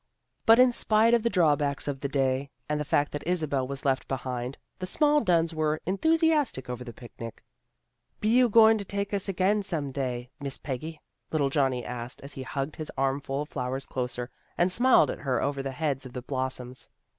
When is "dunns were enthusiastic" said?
5.23-6.71